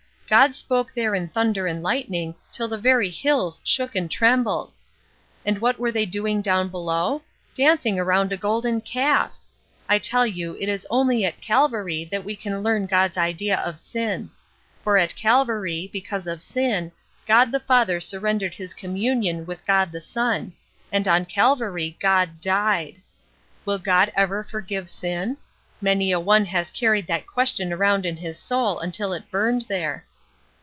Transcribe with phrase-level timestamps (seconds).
[0.31, 4.71] God spoke there in thunder and lightning, till the very hills shook and trembled.
[5.45, 7.23] "And what were they doing down below?
[7.53, 9.37] Dancing around a golden calf!
[9.89, 13.77] I tell you it is only at Calvary that we can learn God's idea of
[13.77, 14.29] sin.
[14.85, 16.93] For at Calvary, because of sin,
[17.27, 20.53] God the Father surrendered his communion with God the Son,
[20.93, 23.01] and on Calvary God died!
[23.65, 25.35] Will God ever forgive sin?
[25.81, 30.05] Many a one has carried that question around in his soul until it burned there."